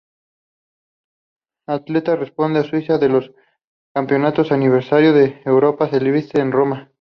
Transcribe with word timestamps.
Atleta, 1.67 2.15
representó 2.15 2.57
a 2.59 2.63
Suiza 2.63 2.95
en 2.95 3.13
los 3.13 3.31
campeonatos 3.93 4.49
universitarios 4.49 5.13
de 5.13 5.41
Europa 5.45 5.89
celebrados 5.89 6.33
en 6.33 6.51
Roma. 6.51 6.89